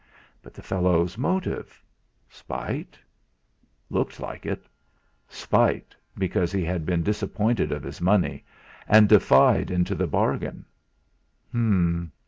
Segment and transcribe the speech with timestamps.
[0.41, 1.79] But the fellow's motive?
[2.27, 2.97] Spite?
[3.91, 4.65] Looked like it.
[5.29, 8.43] Spite, because he had been disappointed of his money,
[8.87, 10.65] and defied into the bargain!